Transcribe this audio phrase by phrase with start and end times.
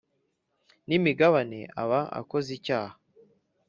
[0.87, 2.95] N imigabane aba akoze icyaha